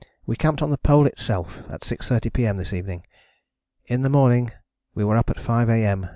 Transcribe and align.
_We 0.25 0.35
camped 0.35 0.63
on 0.63 0.71
the 0.71 0.79
Pole 0.79 1.05
itself 1.05 1.59
at 1.69 1.81
6.30 1.81 2.33
P.M. 2.33 2.57
this 2.57 2.73
evening. 2.73 3.03
In 3.85 4.01
the 4.01 4.09
morning 4.09 4.51
we 4.95 5.05
were 5.05 5.15
up 5.15 5.29
at 5.29 5.39
5 5.39 5.69
A.M. 5.69 6.09